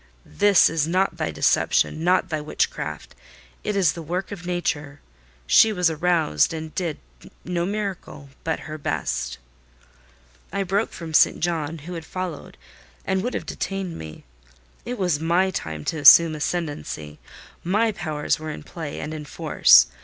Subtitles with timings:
[0.25, 3.13] "This is not thy deception, nor thy witchcraft:
[3.63, 4.99] it is the work of nature.
[5.45, 9.37] She was roused, and did—no miracle—but her best."
[10.51, 11.39] I broke from St.
[11.39, 12.57] John, who had followed,
[13.05, 14.23] and would have detained me.
[14.85, 17.19] It was my time to assume ascendency.
[17.63, 19.85] My powers were in play and in force.